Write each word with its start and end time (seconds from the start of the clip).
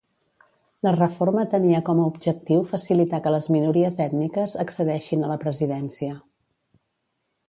La 0.85 0.91
reforma 0.93 1.41
tenia 1.49 1.81
com 1.89 1.99
a 1.99 2.07
objectiu 2.13 2.63
facilitar 2.71 3.19
que 3.27 3.33
les 3.35 3.49
minories 3.57 3.97
ètniques 4.07 4.55
accedeixin 4.65 5.27
a 5.29 5.29
la 5.33 5.37
presidència. 5.45 6.17